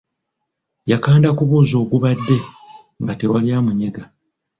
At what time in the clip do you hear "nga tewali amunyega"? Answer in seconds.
3.01-4.03